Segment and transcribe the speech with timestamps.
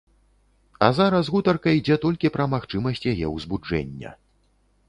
[0.85, 4.19] А зараз гутарка ідзе толькі пра магчымасць яе ўзбуджэння.